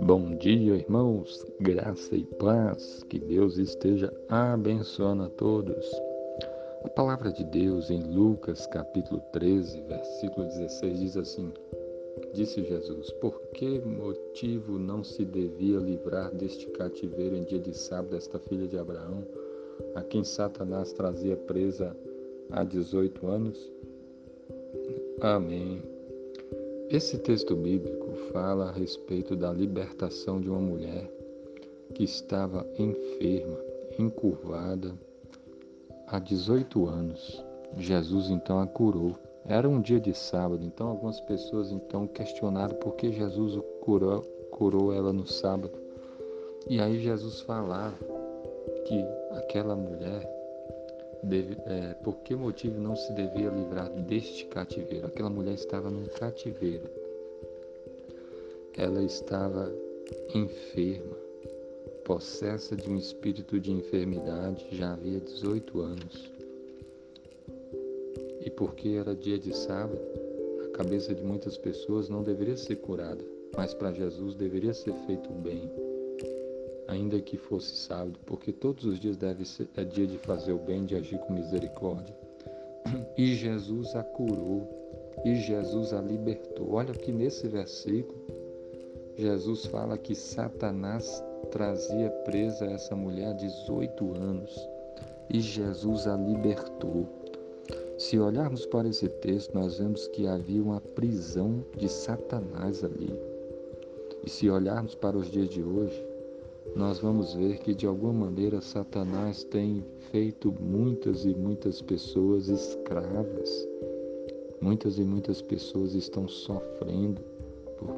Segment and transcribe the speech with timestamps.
[0.00, 5.86] Bom dia, irmãos, graça e paz, que Deus esteja abençoando a todos.
[6.84, 11.52] A palavra de Deus em Lucas capítulo 13, versículo 16 diz assim:
[12.32, 18.16] Disse Jesus: Por que motivo não se devia livrar deste cativeiro em dia de sábado
[18.16, 19.22] esta filha de Abraão,
[19.94, 21.94] a quem Satanás trazia presa
[22.50, 23.77] há 18 anos?
[25.20, 25.82] Amém.
[26.88, 31.10] Esse texto bíblico fala a respeito da libertação de uma mulher
[31.92, 33.58] que estava enferma,
[33.98, 34.94] encurvada,
[36.06, 37.44] há 18 anos.
[37.76, 39.16] Jesus então a curou.
[39.44, 44.92] Era um dia de sábado, então algumas pessoas então questionaram por que Jesus curou, curou
[44.92, 45.72] ela no sábado.
[46.68, 47.98] E aí Jesus falava
[48.86, 50.37] que aquela mulher
[51.22, 55.06] Deve, é, por que motivo não se devia livrar deste cativeiro?
[55.06, 56.88] Aquela mulher estava num cativeiro.
[58.76, 59.72] Ela estava
[60.34, 61.16] enferma,
[62.04, 66.32] possessa de um espírito de enfermidade, já havia 18 anos.
[68.40, 70.00] E porque era dia de sábado,
[70.64, 73.24] a cabeça de muitas pessoas não deveria ser curada,
[73.56, 75.87] mas para Jesus deveria ser feito o bem
[76.88, 80.58] ainda que fosse sábado, porque todos os dias deve ser, é dia de fazer o
[80.58, 82.16] bem, de agir com misericórdia.
[83.16, 84.66] E Jesus a curou,
[85.24, 86.72] e Jesus a libertou.
[86.72, 88.18] Olha que nesse versículo,
[89.16, 94.68] Jesus fala que Satanás trazia presa essa mulher há 18 anos,
[95.28, 97.06] e Jesus a libertou.
[97.98, 103.12] Se olharmos para esse texto, nós vemos que havia uma prisão de Satanás ali.
[104.24, 106.07] E se olharmos para os dias de hoje,
[106.78, 113.68] nós vamos ver que de alguma maneira Satanás tem feito muitas e muitas pessoas escravas.
[114.60, 117.20] Muitas e muitas pessoas estão sofrendo
[117.78, 117.96] por,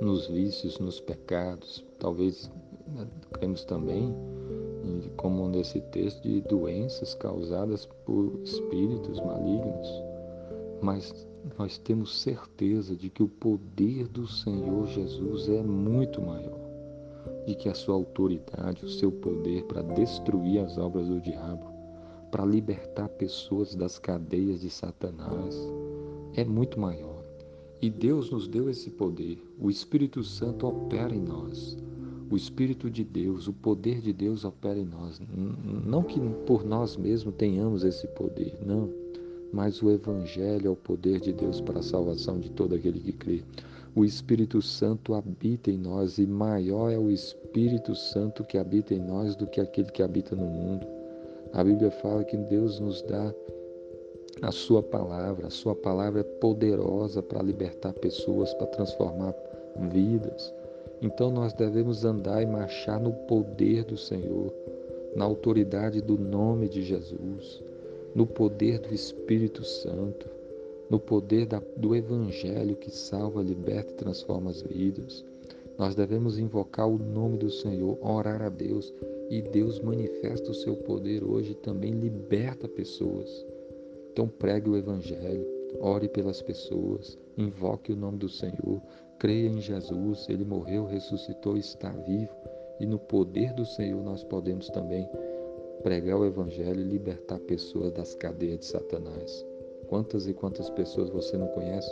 [0.00, 1.84] nos vícios, nos pecados.
[1.98, 2.48] Talvez
[2.86, 4.14] né, cremos também,
[5.16, 9.88] como nesse texto, de doenças causadas por espíritos malignos.
[10.80, 11.26] Mas
[11.58, 16.73] nós temos certeza de que o poder do Senhor Jesus é muito maior
[17.46, 21.66] de que a sua autoridade, o seu poder para destruir as obras do diabo,
[22.30, 25.56] para libertar pessoas das cadeias de Satanás,
[26.34, 27.22] é muito maior.
[27.80, 29.38] E Deus nos deu esse poder.
[29.60, 31.76] O Espírito Santo opera em nós.
[32.30, 35.20] O Espírito de Deus, o poder de Deus opera em nós.
[35.86, 38.90] Não que por nós mesmos tenhamos esse poder, não.
[39.52, 43.12] Mas o Evangelho é o poder de Deus para a salvação de todo aquele que
[43.12, 43.44] crê
[43.96, 48.98] o Espírito Santo habita em nós e maior é o Espírito Santo que habita em
[48.98, 50.84] nós do que aquele que habita no mundo.
[51.52, 53.32] A Bíblia fala que Deus nos dá
[54.42, 59.32] a sua palavra, a sua palavra é poderosa para libertar pessoas, para transformar
[59.92, 60.52] vidas.
[61.00, 64.52] Então nós devemos andar e marchar no poder do Senhor,
[65.14, 67.62] na autoridade do nome de Jesus,
[68.12, 70.34] no poder do Espírito Santo
[70.90, 75.24] no poder da, do Evangelho que salva, liberta e transforma as vidas.
[75.78, 78.92] Nós devemos invocar o nome do Senhor, orar a Deus
[79.28, 83.44] e Deus manifesta o seu poder hoje e também liberta pessoas.
[84.12, 85.44] Então pregue o Evangelho,
[85.80, 88.80] ore pelas pessoas, invoque o nome do Senhor,
[89.18, 92.34] creia em Jesus, ele morreu, ressuscitou, está vivo
[92.78, 95.08] e no poder do Senhor nós podemos também
[95.82, 99.44] pregar o Evangelho e libertar pessoas das cadeias de Satanás.
[99.88, 101.90] Quantas e quantas pessoas você não conhece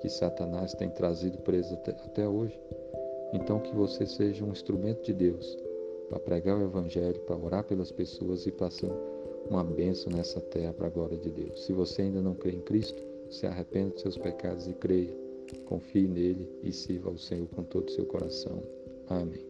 [0.00, 2.58] que Satanás tem trazido preso até, até hoje?
[3.32, 5.58] Então, que você seja um instrumento de Deus
[6.08, 8.90] para pregar o Evangelho, para orar pelas pessoas e para ser
[9.50, 11.64] uma bênção nessa terra para a glória de Deus.
[11.64, 15.14] Se você ainda não crê em Cristo, se arrependa dos seus pecados e creia.
[15.64, 18.62] Confie nele e sirva ao Senhor com todo o seu coração.
[19.08, 19.46] Amém.